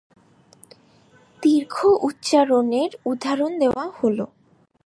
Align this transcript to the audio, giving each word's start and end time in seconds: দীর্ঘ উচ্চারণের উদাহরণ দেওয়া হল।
দীর্ঘ 1.43 1.75
উচ্চারণের 2.07 2.91
উদাহরণ 3.05 3.51
দেওয়া 3.59 3.85
হল। 3.97 4.17